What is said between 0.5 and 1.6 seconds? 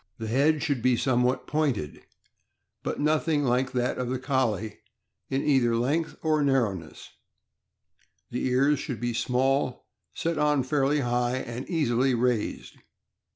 should be somewhat